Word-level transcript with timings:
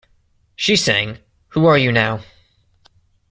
She 0.55 0.77
sang 0.77 1.19
Who 1.49 1.67
Are 1.67 1.77
You 1.77 1.91
Now? 1.91 2.21